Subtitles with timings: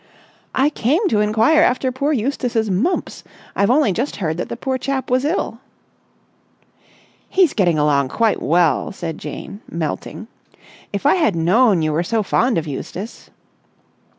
[0.55, 3.23] "I came to inquire after poor Eustace's mumps.
[3.55, 5.59] I've only just heard that the poor chap was ill."
[7.29, 10.25] "He's getting along quite well," said Jane, melting.
[10.91, 13.29] "If I had known you were so fond of Eustace...."